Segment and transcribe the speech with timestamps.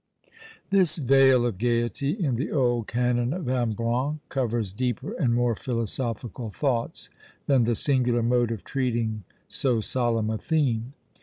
[0.71, 6.49] This veil of gaiety in the old canon of Ambrun covers deeper and more philosophical
[6.49, 7.11] thoughts
[7.45, 10.93] than the singular mode of treating so solemn a theme.